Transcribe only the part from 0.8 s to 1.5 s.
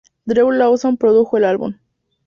produjo el